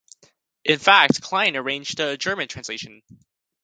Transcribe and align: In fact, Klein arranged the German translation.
In 0.65 0.79
fact, 0.79 1.21
Klein 1.21 1.55
arranged 1.55 1.97
the 1.97 2.17
German 2.17 2.47
translation. 2.47 3.03